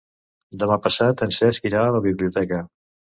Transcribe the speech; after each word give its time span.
Demà 0.61 0.77
passat 0.85 1.21
en 1.25 1.35
Cesc 1.39 1.67
irà 1.71 1.83
a 1.83 1.91
la 1.97 2.01
biblioteca. 2.07 2.63